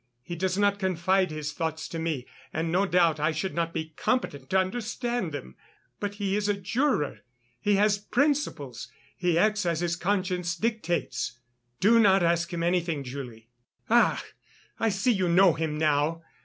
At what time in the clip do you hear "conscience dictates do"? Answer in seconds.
9.95-11.99